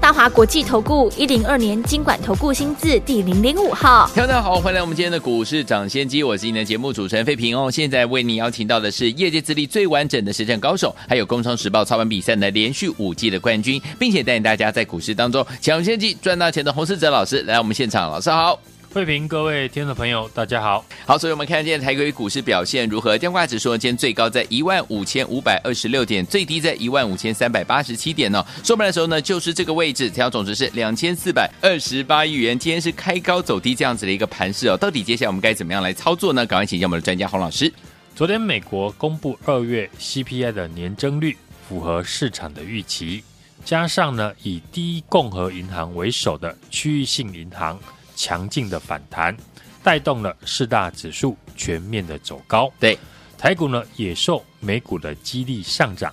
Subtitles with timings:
[0.00, 7.68] 大华国际投顾一零二年金管投顾新字第零零五号，大家好，欢迎来我们今天的股市抢先机，我是你的节目主持人费平哦。
[7.68, 18.58] 现在为你邀请到的是业界资历最完整的实战高手，还有工商时报操盘比赛的连续五季的冠军，并且带领大家在股市当中抢先机赚大钱的洪思哲老师来我们现场，老师好。
[18.90, 20.82] 慧平，各位听众朋友，大家好。
[21.04, 23.18] 好，所以我们看见台股股市表现如何？
[23.18, 28.46] 电话指数今天最高在一万五千五百二十六点，最低在一万五千三百八十七点呢、哦。
[28.64, 32.58] 收盘的时候呢，就是这个位置，成交总值是两千四百二十八亿元。
[32.58, 34.76] 今天是开高走低这样子的一个盘势哦。
[34.76, 36.46] 到底接下来我们该怎么样来操作呢？
[36.46, 37.70] 赶快请教我们的专家洪老师。
[38.16, 41.36] 昨天美国公布二月 CPI 的年增率
[41.68, 43.22] 符合市场的预期，
[43.66, 47.78] 加上呢以第一共和银行为首的区域性银行
[48.18, 49.34] 强劲的反弹。
[49.80, 52.98] 带动了四大指数全面的走高，对
[53.38, 56.12] 台股呢也受美股的激励上涨。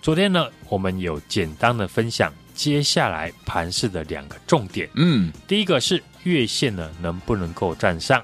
[0.00, 4.88] 昨天呢，我们有简单的分享接下来盘市的两个重点。
[4.94, 8.22] 嗯，第一个是月线呢能不能够站上，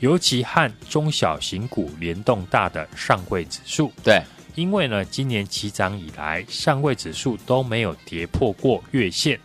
[0.00, 3.92] 尤其和中小型股联动大的上柜指数。
[4.02, 4.20] 对，
[4.56, 9.38] 因为呢今年起涨以来，上柜指数都没有跌破过月线，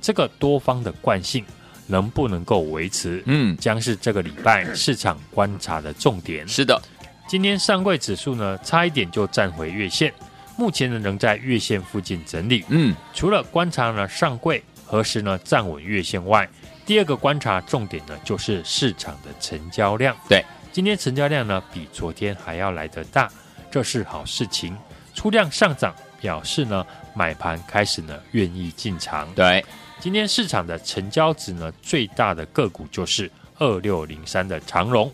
[0.00, 1.44] 这个多方的惯性。
[1.92, 3.22] 能不能够维持？
[3.26, 6.48] 嗯，将是这个礼拜市场观察的重点。
[6.48, 6.80] 是的，
[7.28, 10.10] 今天上柜指数呢，差一点就站回月线，
[10.56, 12.64] 目前呢仍在月线附近整理。
[12.68, 16.48] 嗯，除了观察呢上柜何时呢站稳月线外，
[16.86, 20.16] 第二个观察重点呢就是市场的成交量。
[20.30, 23.30] 对，今天成交量呢比昨天还要来得大，
[23.70, 24.74] 这是好事情。
[25.14, 29.30] 出量上涨，表示呢买盘开始呢愿意进场。
[29.34, 29.62] 对。
[30.02, 35.08] 今天市场的成交值呢，最大的个股就是二六零三的长荣，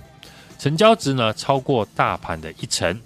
[0.59, 2.99] 成交值呢超过大盘的一成。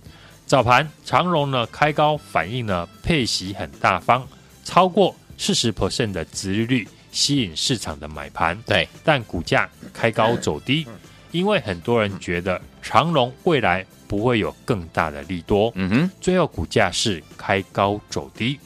[0.46, 4.24] 早盘长荣呢开高，反映呢配息很大方，
[4.62, 8.56] 超过四十 percent 的殖利率，吸引市场的买盘。
[8.64, 10.86] 对，但股价开高走低，
[11.32, 15.72] 因为很多人觉得长荣未来不会有更大的利多。
[15.74, 18.56] 嗯哼，最后股价是开高走低。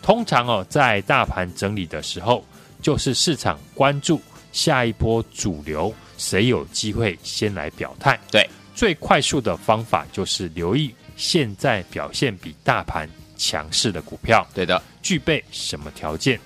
[0.00, 2.44] 通常哦，在大盘整理的时候。
[2.82, 4.20] 就是市场关注
[4.52, 8.18] 下一波主流，谁有机会先来表态？
[8.30, 14.46] 对，最快速的方法就是留意现在表现比大盘强势的股票。
[14.52, 16.38] 对的，具备什么条件？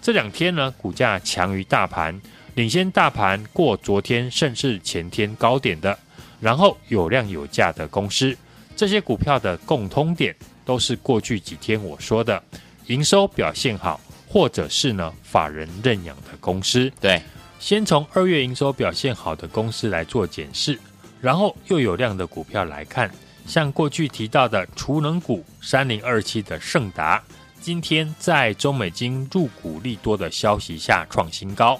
[0.00, 2.18] 这两天呢，股价强于大盘，
[2.54, 5.98] 领先大盘过昨天甚至前天高点的，
[6.40, 8.36] 然后有量有价的公司，
[8.76, 10.34] 这些股票的共通点
[10.64, 12.42] 都是过去几天我说的
[12.86, 14.00] 营收表现好。
[14.32, 16.90] 或者是呢，法人认养的公司。
[16.98, 17.20] 对，
[17.60, 20.78] 先从二月营收表现好的公司来做检视，
[21.20, 23.10] 然后又有量的股票来看，
[23.46, 27.22] 像过去提到的储能股三零二七的盛达，
[27.60, 31.78] 今天在中美金入股利多的消息下创新高。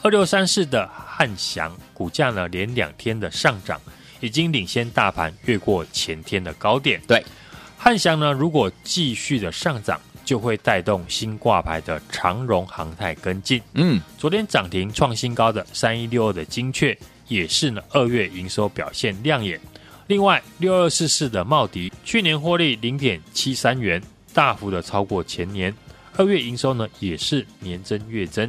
[0.00, 3.78] 二六三四的汉翔股价呢，连两天的上涨，
[4.20, 6.98] 已经领先大盘越过前天的高点。
[7.06, 7.22] 对，
[7.76, 10.00] 汉翔呢，如果继续的上涨。
[10.30, 13.60] 就会带动新挂牌的长荣航太跟进。
[13.74, 16.96] 嗯，昨天涨停创新高的三一六二的精确
[17.26, 19.60] 也是呢，二月营收表现亮眼。
[20.06, 24.00] 另外六二四四的茂迪去年获利零点七三元，
[24.32, 25.74] 大幅的超过前年。
[26.16, 28.48] 二月营收呢也是年增月增，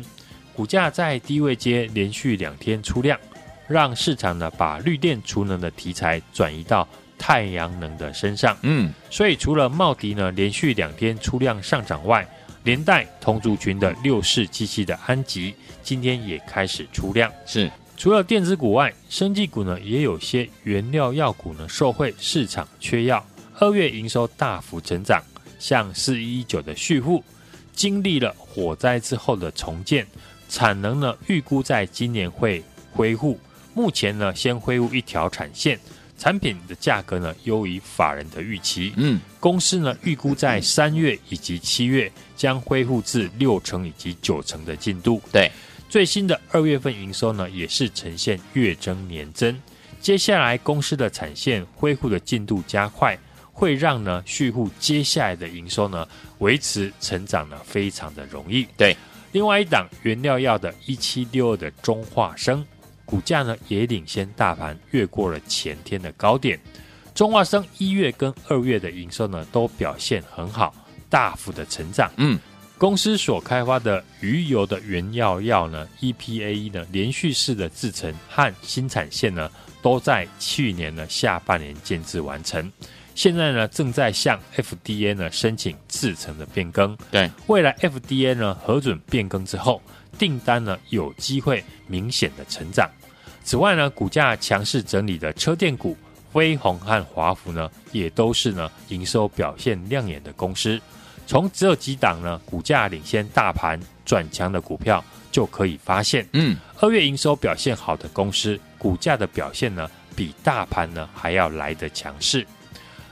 [0.54, 3.20] 股价在低位接连续两天出量，
[3.68, 6.88] 让市场呢把绿电储能的题材转移到。
[7.22, 12.28] 太阳能的身上，嗯，所以除了茂迪呢连续两天出量上涨外，
[12.64, 17.32] 连带同族群的六四七七的安吉今天也开始出量。
[17.46, 23.24] 是，除了电子股外，生技股呢也有些原料药股呢受惠市场缺药，
[23.60, 25.22] 二月营收大幅成长。
[25.60, 27.24] 像四一一九的旭富，
[27.72, 30.08] 经历了火灾之后的重建，
[30.50, 33.40] 产能呢预估在今年会恢复，
[33.76, 35.80] 目前呢先恢复一条产线。
[36.22, 45.20] 产品的价格呢优于法人的预期，嗯，公司呢预估在三月以及七月将恢复至六成以及九成的进度。
[45.32, 45.52] 对，
[45.90, 49.60] 最新的二月份营收呢也是呈现月增年增。
[50.00, 53.18] 接下来公司的产线恢复的进度加快，
[53.52, 56.08] 会让呢续户接下来的营收呢
[56.38, 58.68] 维持成长呢非常的容易。
[58.78, 58.96] 对，
[59.32, 62.64] 另外一档原料药的一七六二的中化生。
[63.06, 66.60] 股价呢也领先大盘越过了前天的高点，
[67.14, 70.74] 中化生一月跟二月的营收呢都表现很好，
[71.10, 72.12] 大幅的成长。
[72.18, 72.40] 嗯，
[72.78, 79.52] 公司所开发的鱼油的原料药呢，EPA 呢，连续式的制程和新产线呢，
[79.82, 82.72] 都在去年的下半年建制完成。
[83.14, 86.98] 现在呢，正在向 FDA 呢申请制程的变更。
[87.12, 89.82] 对，未来 FDA 呢核准变更之后，
[90.22, 92.88] 订单呢有机会明显的成长。
[93.44, 95.98] 此外呢，股价强势整理的车电股
[96.32, 100.80] 飞鸿和华孚呢，也都是呢营收表现亮眼的公司。
[101.26, 112.46] 从只有几档呢股价领先大盘转强的股票就可以发现，嗯，二月营收表现好的公司，股价的表现呢比大盘呢还要来得强势。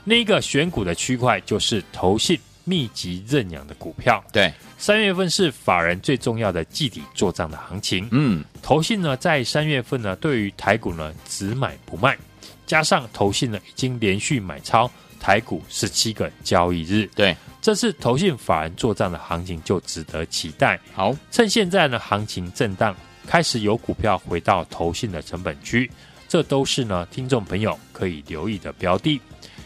[0.04, 4.22] 另一个选股的区块就是投信密集认养的股票。
[4.32, 8.08] 对，三月份是法人最重要的季底做账的行情。
[8.12, 12.16] 嗯，投信呢在三月份呢对于台股呢只买不卖，
[12.64, 14.90] 加上投信呢已经连续买超
[15.20, 17.06] 台股十七个交易日。
[17.14, 20.80] 对，这次投信法人做账的行情就值得期待。
[20.94, 25.90] 好，趁现在呢行情震荡，开始有股票回到投信的成本区，
[26.26, 29.20] 这都是呢听众朋友可以留意的标的。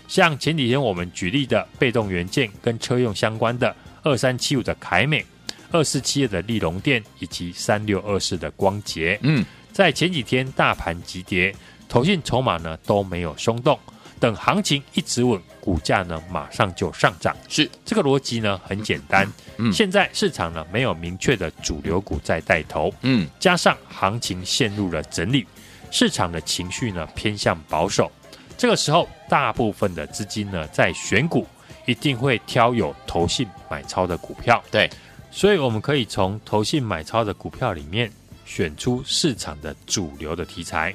[0.08, 5.24] 像前几天我们举例的被动元件跟车用相关的二三七五的凯美、
[5.72, 11.52] 二四七二的利隆电以及三六二四的光洁，嗯，在前几天大盘急跌，
[11.88, 13.78] 投信筹码呢都没有松动，
[14.20, 17.34] 等行情一直稳，股价呢马上就上涨。
[17.48, 25.46] 是这个逻辑呢很简单，嗯，现在市场呢没有明确的主流股在带头，嗯，加上行情陷入了整理，
[25.90, 28.12] 市场的情绪呢偏向保守。
[28.56, 31.44] 这个时候，大部分的资金呢，在选股
[31.86, 34.62] 一定会挑有投信买超的股票。
[34.70, 34.90] 对，
[35.30, 38.10] 所以我们可以从投信买超的股票里面
[38.44, 40.94] 选出市场的主流的题材。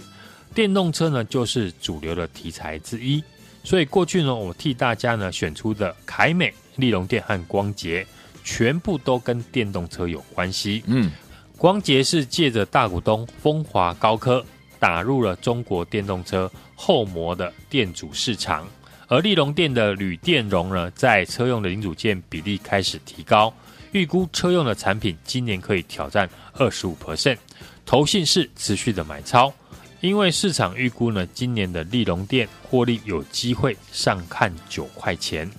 [0.54, 3.24] 电动车呢，就是主流的题材之一。
[3.64, 8.06] 所以过去呢，我替大家呢选出的凯美、立隆电和光捷，
[8.44, 10.84] 全部都跟电动车有关系。
[10.88, 11.12] 嗯，
[11.58, 14.46] 光捷是借着大股东风华高科。
[14.82, 18.66] 打入了中国电动车后膜的电阻市场，
[19.10, 23.52] 而利隆电的铝电容呢，在车用的零组件比例开始提高，
[23.92, 27.38] 预估车用的产品今年可以挑战二十五 percent。
[27.88, 29.52] 投信是持续的买超，
[30.00, 35.50] 因为市场预估呢，今年的利隆电获利有机会上看九块钱。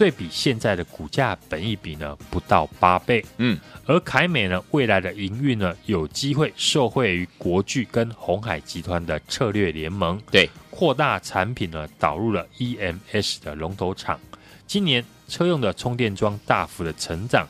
[0.00, 3.22] 对比现在的股价本益比呢，不到八倍。
[3.36, 14.18] 嗯，而凯美呢，未来的营运呢，有机会受惠于国巨跟鸿海集团的策略联盟，对，扩大产品呢，导入了 EMS 的龙头厂。
[14.66, 17.46] 今年车用的充电桩大幅的成长，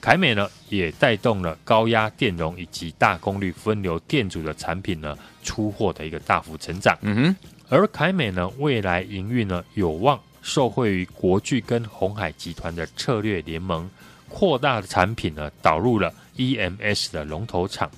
[0.00, 6.98] 凯美呢，也带动了高压电容以及大功率分流电阻的产品呢，出货的一个大幅成长。
[7.02, 7.36] 嗯哼，
[7.68, 10.20] 而凯美呢，未来营运呢，有望。
[10.44, 13.90] 受惠于国巨跟鸿海集团的策略联盟，
[14.28, 17.90] 扩大的产品呢，导入了 EMS 的龙头厂。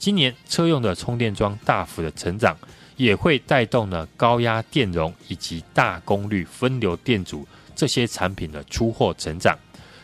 [0.00, 2.56] 今年车用的充电桩大幅的成长，
[2.96, 7.46] 也会带动呢高压电容以及大功率分流电阻
[7.76, 9.56] 这些产品的出货成长。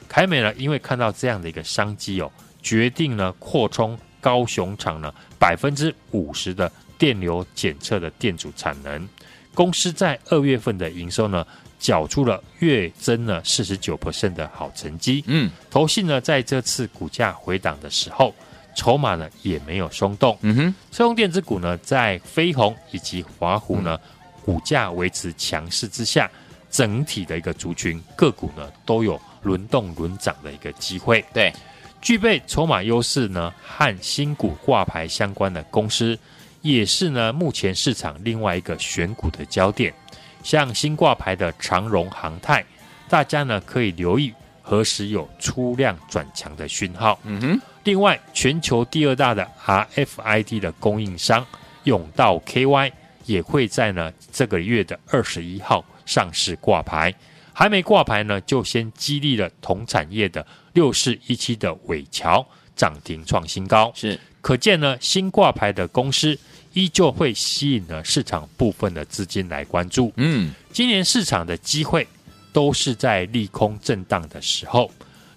[0.09, 2.31] 凯美呢，因为看到这样的一个商机哦，
[2.63, 9.09] 决定呢扩充高雄厂呢百分之五十的电流检测的电阻产能。
[9.53, 11.45] 公司在二月份的营收呢，
[11.79, 15.23] 缴出了月增了四十九 percent 的好成绩。
[15.27, 18.35] 嗯，投信呢在这次股价回档的时候，
[18.75, 20.37] 筹码呢也没有松动。
[20.43, 26.31] 嗯哼，车用电子股呢在飞鸿以及华湖呢、嗯、股价维持强势之下，
[26.71, 31.25] 整体的一个族群个股呢都有轮动轮涨的一个机会。
[31.33, 31.53] 对，
[32.03, 36.19] 具备筹码优势呢和新股挂牌相关的公司，
[36.61, 39.95] 也是呢目前市场另外一个选股的焦点。
[40.43, 42.65] 像新挂牌的长荣航太，
[43.09, 47.19] 大家呢可以留意何时有出量转强的讯号。
[47.25, 51.47] 嗯哼，另外，全球第二大的 RFID 的供应商
[51.85, 52.93] 永道 KY
[53.25, 57.15] 也会在呢这个月的二十一号上市挂牌，
[57.53, 63.93] 还没挂牌呢，就先激励了同产业的六四一七的尾桥涨停创新高。
[63.95, 66.39] 是，可见呢新挂牌的公司。
[66.73, 70.13] 依旧会吸引了市场部分的资金来关注。
[70.17, 72.07] 嗯，今年市场的机会
[72.53, 74.91] 都是在利空震荡的时候，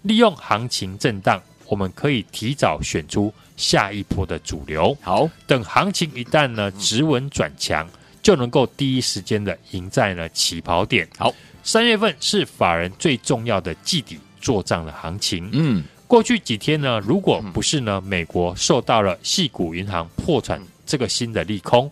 [0.04, 4.98] 利用行情震荡，我们可以提早选出下一波的主流。
[5.02, 7.88] 好，等行情一旦呢止稳转强，
[8.22, 11.08] 就能够第一时间的赢在了起跑点。
[11.18, 11.34] 好，
[11.64, 15.50] 三月份是法人最重要的季底做账的行情。
[15.54, 20.62] 嗯，过去几天呢，如果不是呢美国受到了系股银行破产。
[20.92, 21.90] 这个新的利空，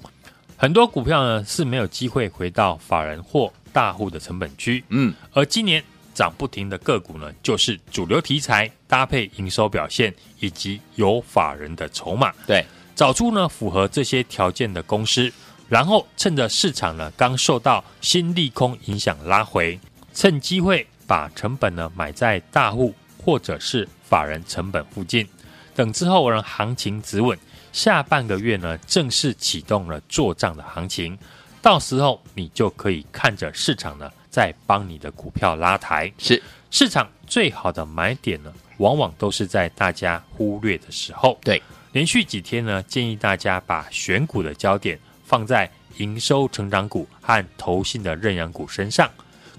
[0.58, 4.84] 很多股票呢是没有机会回到法人或大户的成本区。
[4.90, 5.82] 嗯，而今年
[6.14, 12.34] 涨不停的个股呢，就是主流题材搭配营收表现以及有法人的筹码。
[12.46, 15.32] 对，找出呢符合这些条件的公司，
[15.70, 19.80] 然后趁着市场呢刚受到新利空影响拉回，
[20.14, 25.26] 趁机会把成本呢买在大户或者是法人成本附近，
[25.74, 27.40] 等之后呢行情止稳，
[27.72, 31.18] 下半个月呢正式启动了做账的行情，
[31.62, 34.12] 到时候你就可以看着市场呢。
[34.32, 41.36] 在帮你的股票拉抬，是市场最好的买点呢，往往都是在大家忽略的时候。
[41.44, 41.60] 对，
[41.94, 49.10] 连续几天呢，建议大家把选股的焦点放在营收成长股和投信的认养股身上。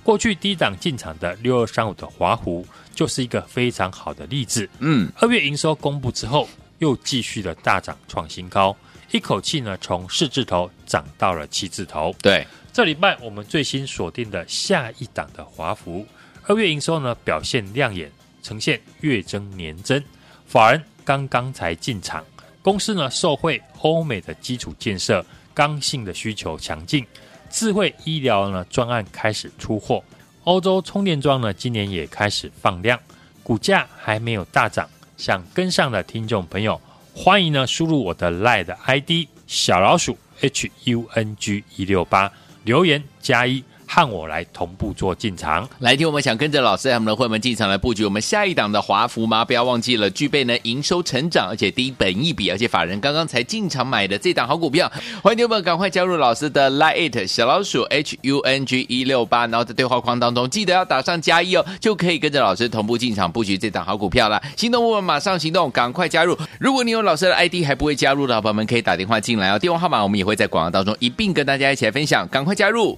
[0.05, 2.65] 过去低档进场的六二三五的华湖
[2.95, 4.71] 就是一个非常好的例子。
[4.79, 6.49] 嗯，二月营收公布之后，
[6.81, 8.77] 又继续的大涨创新高，
[9.13, 12.15] 一口气呢从四字头涨到了七字头。
[12.21, 12.47] 对。
[12.73, 16.07] 这礼拜我们最新锁定的下一档的华孚，
[16.47, 18.09] 二月营收呢表现亮眼，
[18.45, 20.01] 呈现月增年增。
[20.47, 22.25] 法人刚刚才进场，
[22.63, 27.05] 公司呢受惠欧美的基础建设，刚性的需求强劲，
[27.51, 30.03] 智慧医疗呢专案开始出货，
[30.45, 32.99] 欧洲充电桩呢今年也开始放量，
[33.43, 34.89] 股价还没有大涨，
[35.21, 36.81] 想跟上的听众朋友，
[37.15, 42.33] 欢迎呢输入我的 LINE 的 ID 小老鼠 H U N G 一六八。
[42.65, 43.63] 留言加一。
[43.93, 49.45] 和我来同步做进场，来听我们想跟着老师和我们的会员进场来布局我们下一档的华孚吗？
[49.45, 54.89] 不要忘记了，具备呢营收成长，而且低本益比，而且法人刚刚才进场买的这档好股票，
[55.25, 64.41] 欢迎你们赶快加入老师的 Line 小老鼠 H U N G 一六八，然后在对话框当中记得要打上加一哦，就可以跟着老师同步进场布局这档好股票了。
[64.57, 66.39] 心动我们马上行动，赶快加入！
[66.61, 72.97] 如果你有老师的 ID 还不会加入的朋友们，可以打电话进来哦，电话号码我们也会在广告当中一并跟大家一起来分享，赶快加入！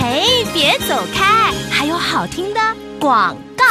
[0.00, 2.60] 嘿，别走开，还有好听的
[2.98, 3.64] 广告。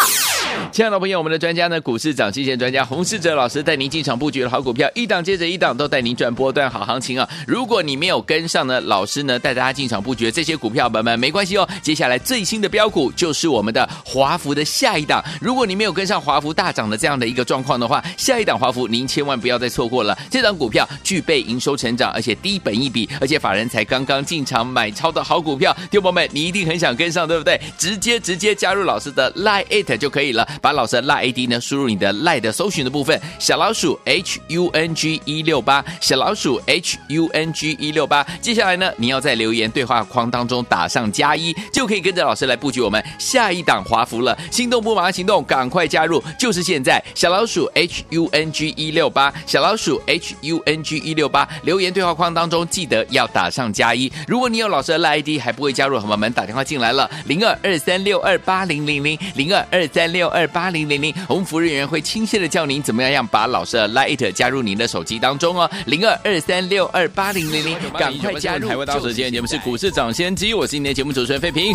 [0.72, 7.28] 亲爱的朋友，我们的专家呢，股市涨期线专家洪世哲老师带您进场布局的好股票，一档接着一档都带您赚波段好行情啊！
[7.48, 11.68] 如果你没有跟上呢，老师呢带大家进场布局这些股票，朋友们没关系哦。
[11.82, 15.24] 接下来最新的标股就是我们的华孚的下一档。
[15.42, 20.16] 如果你没有跟上华孚大涨的这样的一个状况的话，下一档华孚您千万不要再错过了。
[20.30, 27.60] 这档股票具备营收成长，而且低本一笔，而且法人才刚刚进场买超的好股票，听友们你一定很想跟上，对不对？
[27.76, 30.48] 直接直接加入老师的 Line It 就可以了。
[30.62, 38.26] 把老师的赖 ID 呢，输入你的 LINE 的搜寻的部分，小老鼠 H U N G 一六八，小老鼠 H U N G 一六八。
[38.42, 44.38] 接下来呢，你要在留言对话框当中打上加一，就可以跟着老师来布局我们下一档华服了。
[44.52, 47.02] 心动不马上行动，赶快加入，就是现在！
[47.16, 54.12] 小老鼠 H U N G 一六八，小老鼠 H U N G 一六八，留言对话框当中记得要打上加一。
[54.28, 60.49] 如果你有老师的 LINE ID 还不会加入，朋友们打电话进来了，零二二三六二八零零零零二二三六二。
[60.50, 68.68] 八零零零，我们服务人员会亲切的教您怎么样样把老师的 Light 加入您的手机当中哦，零二二三六二八零零零，赶快加入。
[68.68, 71.74] 台湾大手今天节目是股市涨先机，我是今天节目主持人费平，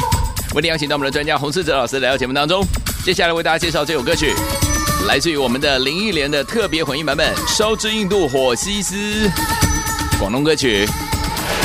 [0.54, 2.64] 为您邀请到我们的专家洪世哲老师来到节目当中，
[3.04, 4.32] 接下来为大家介绍这首歌曲，
[5.06, 9.30] 来自于我们的林忆莲的特别混音版本，烧之印度火西斯，
[10.18, 10.86] 广东歌曲，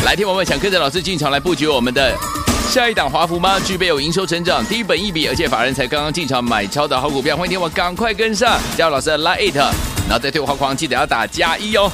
[0.05, 2.15] 来听我们想跟着老师进场来布局我们的。
[2.69, 3.59] 下一档华孚吗？
[3.65, 11.91] 具备有营收成长、低本益比，而且法人才刚刚进场买超的好股票，欢迎听我赶快跟上，加入老师的 Line，it，然后在对话框记得要打加一哦。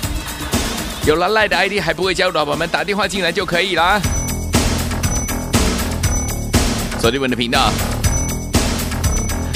[1.07, 4.01] 有了 Line 的 ID 还不会加入的宝宝们，打电话进来就可以啦。
[6.99, 7.71] 锁定我们的频道，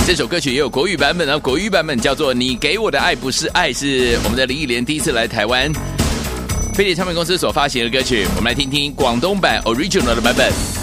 [0.07, 5.69] 这首歌曲也有国语版本啊，国语版本叫做《你给我的爱不是爱》，是我们的林忆莲第一次来台湾，
[6.73, 10.78] 飞碟唱片公司所发行的歌曲，我们来听听广东版 Original 的版本。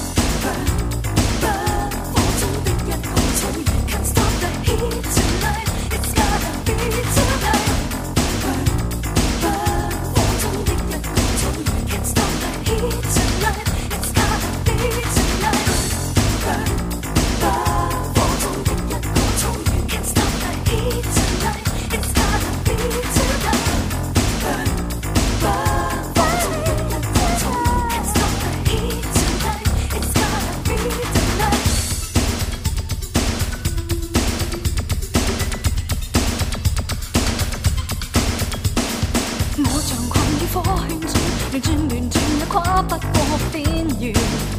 [40.62, 41.14] 可圈转
[41.52, 43.64] 你转乱转也跨不过边
[44.00, 44.55] 缘。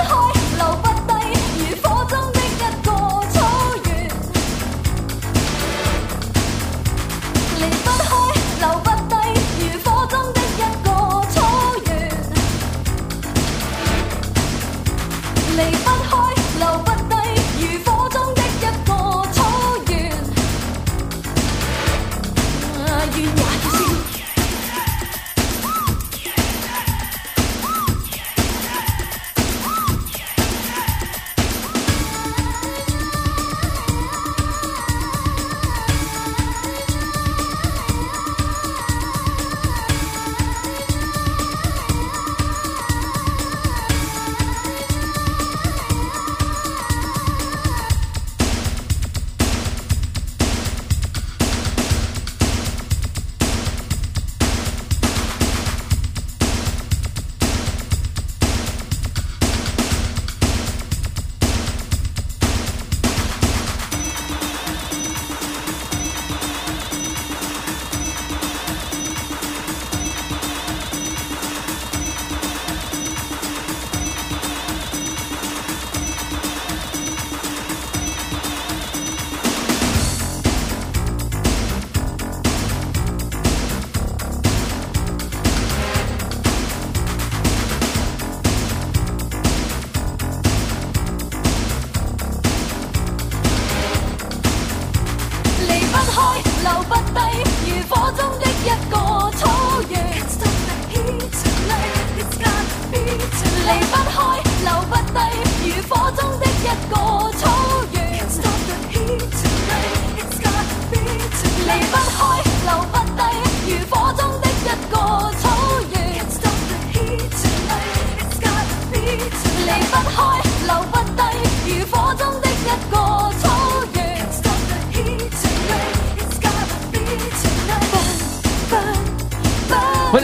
[0.00, 0.39] 离不
[97.88, 99.19] 火中的一个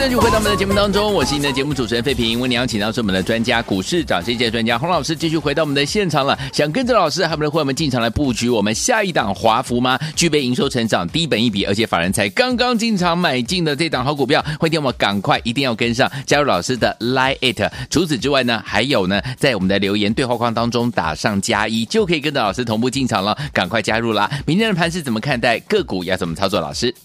[0.07, 2.39] 继续回到我们的节目当中，我是您的节目主持人费平。
[2.39, 6.39] 为您邀请到是我们的专家股市涨势界专家洪老师，继续回到我们的现场了。
[6.53, 9.99] 想跟着老师还有我们的会员们进场来布局我们下一档华孚吗？
[10.15, 17.69] 具备营收成长、低本一笔，而且法人才刚刚进场买进的这档好股票，欢迎我们赶快一定要跟上，加入老师的 Line It。
[17.89, 23.37] 除此之外呢，还有呢，在我们的留言对话框当中打上加一，就可以跟着老师同步进场了。
[23.51, 24.31] 赶快加入啦！
[24.45, 25.59] 明天的盘是怎么看待？
[25.59, 26.61] 个股要怎么操作？
[26.61, 26.95] 老师？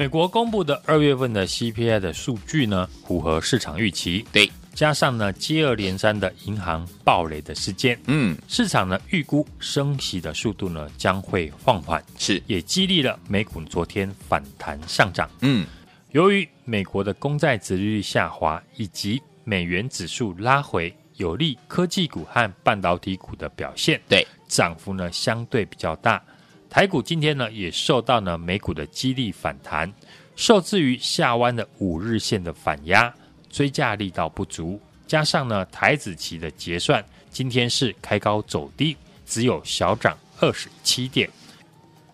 [0.00, 4.24] 美国公布的二月份的 CPI 的数据呢，符合市场预期。
[4.32, 15.28] 对，加上呢接二连三的银行暴雷的事件，嗯，市场呢预估升息的速度呢将会放缓，是，也激励了美股昨天反弹上涨。
[15.42, 15.66] 嗯，
[16.12, 26.22] 由于美国的公债殖利率下滑以及美元指数拉回，有利科技股和半导体股的表现，对，涨幅呢相对比较大。
[26.70, 29.92] 台股今天呢也受到呢美股的激励反弹，
[30.36, 33.12] 受制于下弯的五日线的反压，
[33.50, 41.28] 追价力道不足，加上呢台子期的结算，今天是开高走低，只有小涨二十七点。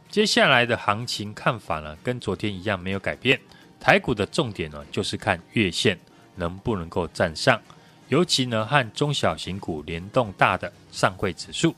[0.08, 3.38] 接下来的行情看法呢，跟昨天一样没有改变。
[3.78, 5.98] 台股的重点呢，就是看月线
[6.34, 7.60] 能不能够站上，
[8.08, 11.76] 尤其呢和中小型股联动大的上柜指数。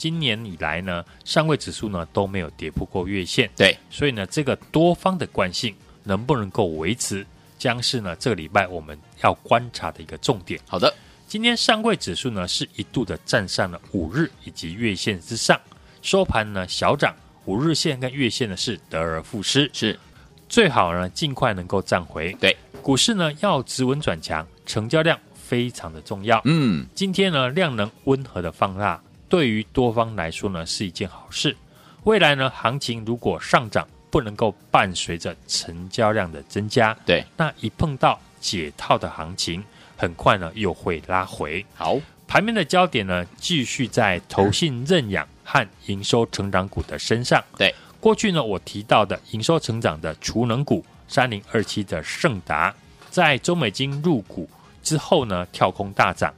[0.00, 7.26] 今年以来呢，上柜指数呢都没有跌破过月线，对，所以呢，这个多方的惯性能不能够维持，
[7.58, 10.58] 将是呢这个礼拜我们要观察的一个重点。
[10.66, 10.90] 好的，
[11.28, 15.60] 今天上柜指数呢是一度的站上了五日以及月线之上，
[16.00, 20.00] 收盘呢小涨，五日线跟月线呢是得而复失，是
[20.48, 22.32] 最好呢尽快能够站回。
[22.40, 26.40] 对，股市呢要止稳转强，成交量非常的重要。
[26.46, 28.98] 嗯，今天呢量能温和的放大。
[29.30, 31.56] 对于多方来说呢，是一件好事。
[32.02, 39.62] 未来呢，行情如果上涨不能够伴随着成交量的增加，对，那一碰到解套的行情，
[39.96, 41.64] 很快呢又会拉回。
[41.76, 47.42] 好，盘面的焦点呢，继续在投信认养和营收成长股的身上。
[47.56, 52.74] 对，过去呢我提到的营收成长的储能股三零二七的盛达，
[53.10, 54.50] 在中美金入股
[54.82, 56.34] 之后呢，跳空大涨。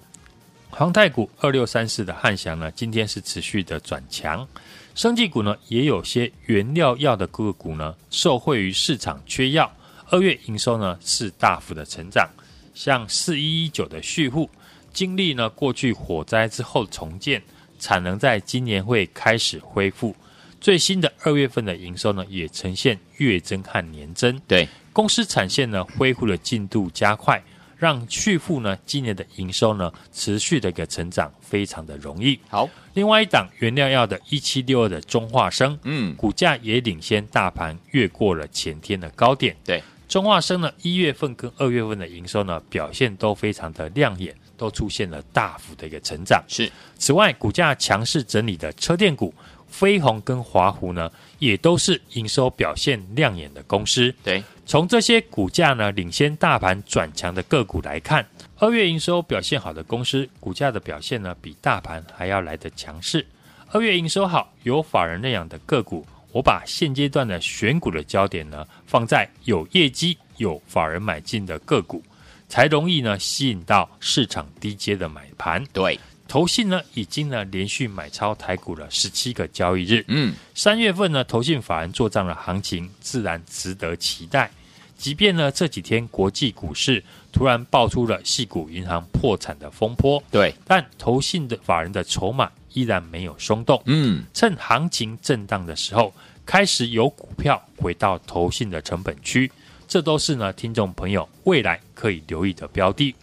[0.74, 4.48] 航太股二六三四的汉翔呢，今天是持续的转强。
[4.94, 9.70] 生技股呢，也有些原料药的个股呢，受惠于市场缺药，
[10.08, 12.26] 二月营收呢是大幅的成长。
[12.74, 14.48] 像四一一九的旭富，
[14.94, 17.42] 经历呢过去火灾之后重建，
[17.78, 20.16] 产能在今年会开始恢复。
[20.58, 24.40] 最新的二月份的营收呢，也呈现月增和年增。
[24.48, 27.42] 对，公司产线呢恢复的进度加快。
[27.82, 32.38] 让旭富呢今年的营收呢持续的一个成长，非常的容易。
[32.48, 39.56] 好，另外一档原料药的一七六二的中化生，嗯，股价也领先大盘越过了前天的高点。
[39.64, 46.40] 对，中化生呢一月份跟二月份的营收呢表现都非常的亮眼，都出现了大幅的一个成长。
[46.46, 49.34] 是，此外股价强势整理的车电股。
[49.68, 54.14] 飞鸿跟华湖呢，也都是营收表现亮眼的公司。
[54.22, 58.24] 对，从这些股价呢领先大盘转强的个股来看，
[58.56, 63.26] 二月营收表现好的公司，股价的表现呢比大盘还要来得强势。
[63.70, 72.02] 二月营收好，有法人认养的个股，我把现阶段的选股的焦点呢放在有业绩、有法人买进的个股，
[72.48, 75.62] 才容易呢吸引到市场低阶的买盘。
[75.72, 75.98] 对。
[76.32, 80.02] 投信呢，已经呢连续买超台股了十七个交易日。
[80.08, 84.50] 嗯，三月份呢，投信法人做账的行情自然值得期待。
[84.96, 93.82] 即便呢这几天国际股市突然爆出了系股银行破产的风波，对，但投信的法人的筹码依然没有松动。
[93.84, 96.14] 嗯，趁行情震荡的时候，
[96.46, 99.52] 开始有股票回到投信的成本区，
[99.86, 103.14] 这都是呢听众朋友未来可以留意的标的。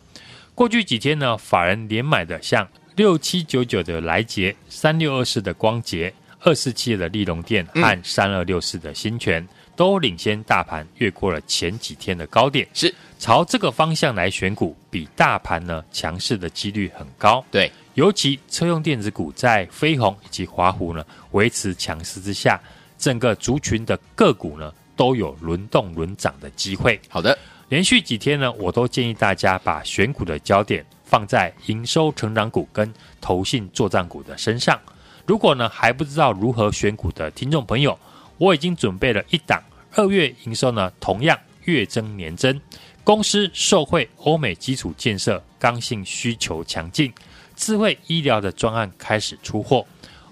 [0.54, 2.68] 过去几天呢，法人连买的像。
[3.00, 17.42] 六七九九的来杰，三六二四的光捷，二四七的利隆电和三二六四的新全，都领先大盘越过了前几天的高点，是朝这个方向来选股，比大盘呢强势的几率很高。
[17.50, 22.60] 对，尤其车用电子股在飞鸿以及华湖呢维持强势之下，
[22.98, 27.00] 整个族群的个股呢都有轮动轮涨的机会。
[27.08, 30.86] 好的，连续几天呢，我都建议大家把选股的焦点。
[31.10, 34.80] 放在营收成长股跟投信作战股的身上。
[35.26, 37.98] 如果呢还不知道如何选股的听众朋友，
[38.38, 39.62] 我已经准备了一档
[39.96, 42.62] 二月营收呢同样月增年增，
[43.04, 47.12] 公司受惠欧美基础建设刚性需求强劲，
[47.56, 49.86] 智慧医疗的专案开始出货，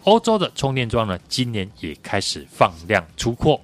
[0.04, 3.60] 欧洲的充电桩呢今年也开始放量出货，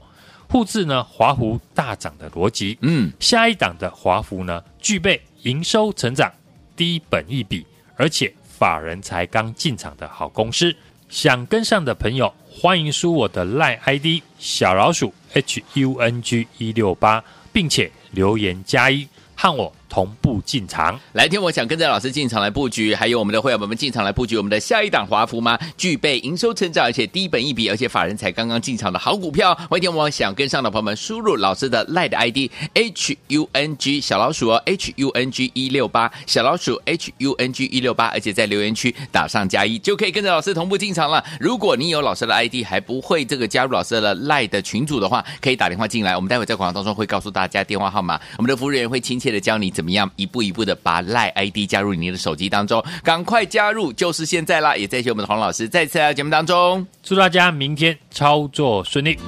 [0.49, 2.77] 复制呢华孚大涨的逻辑。
[2.81, 6.31] 嗯，下一档的华孚呢具备营收成长。
[6.75, 10.75] 低本一笔，而且法人才刚进场的好公司，
[11.09, 19.73] 想跟上的朋友，欢迎输我的 LINE ID 小老鼠 HUNG 一六八，并且留言加一，和我。
[19.93, 25.55] 同步进场，来天，我想跟着老师进场来布局，还有我们的会员朋友们进场来布局我们的下一档华孚吗？
[25.77, 29.53] 具备营收成长，而且低本一笔，而且法人才刚刚进场的好股票。
[29.69, 37.65] 欢迎天，我想跟上的朋友们输入老师的 LINE ID H U N G 小老鼠哦，H U N G 一六八小老鼠 H U N G
[37.65, 41.23] 一六八，而且在留言区打上加一，就可以跟着老师同步进场了。
[41.39, 50.63] 如果你有老师的 ID 还不会这个加入老师的赖的群组的话，可以打电话进来，我们待会在广告当中会告诉大家电话号码，我们的服务人员会亲切的教你怎么样一步一步。
[50.63, 54.77] 的把 LINE ID 加入你的手机当中，赶快加入，就是现在啦！
[54.77, 59.19] 也谢谢我们的黄老师再次来到节目当中，祝大家明天操作顺利。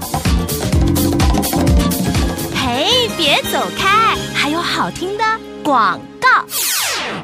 [2.56, 5.24] 嘿，别走开，还有好听的
[5.62, 6.46] 广告。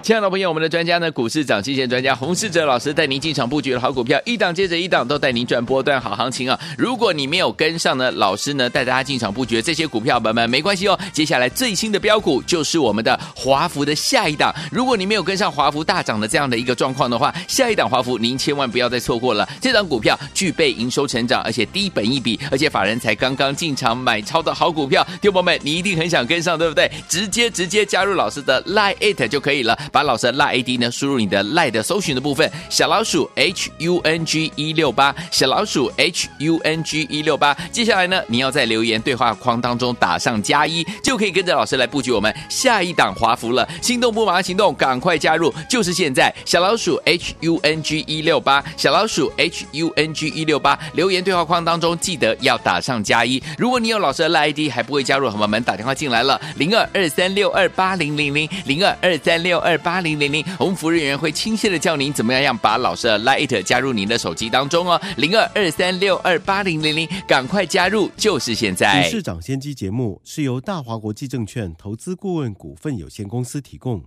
[0.04, 6.60] 亲爱的朋友，我们的专家呢，股市涨期线专家洪世哲老师带您进场布局的好股票，一档接着一档，都带您赚波段好行情啊！
[6.76, 11.00] 如果你没有跟上呢，老师呢带大家进场布局这些股票，朋友们没关系哦。
[11.14, 14.52] 接下来最新的标股就是我们的华孚的下一档。
[14.72, 19.48] 如果你没有跟上华孚大涨的这样的一个状况的话，下一档华孚您千万不要再错过了。
[19.62, 26.90] 这档股票具备营收成长，而且低本一笔，而且法人才刚刚进场买超的好股票，听友们你一定很想跟上，对不对？
[27.08, 29.78] 直接直接加入老师的 Line It 就可以了。
[29.92, 37.54] 把老师的赖 ID 呢，输入你的 LINE 的搜寻的部分，小老鼠 H U N G 一六八，小老鼠 H U N G 一六八。
[37.72, 43.68] 接下来呢，你要在留言对话框当中打上加一，就可以跟着老师来布局我们下一档华服了。
[43.82, 46.34] 心动不马上行动，赶快加入，就是现在！
[46.46, 53.42] 小老鼠 H U N G 一六八，小老鼠 H U N G 一六八，留言对话框当中记得要打上加一。
[53.58, 69.08] 如果你有老师的赖 ID 还不会加入，朋友们打电话进来了，零二二三六二八零零零零二二三六二八零零零，洪福服人员会亲切的教您怎么样样把老师的 Light 加入您的手机当中哦，零二二三六二八零零零，赶快加入，就是现在。
[69.08, 74.04] 市长先机节目是由大华国际证券投资顾问股份有限公司提供，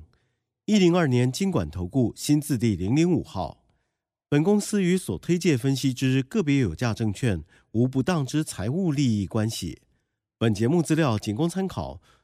[0.67, 3.59] 一零二年经管投顾新字第零零五号，
[4.29, 9.79] 本公司与所推介分析之个别有价证券无不当之财务利益关系，
[10.37, 12.01] 本节目资料仅供参考。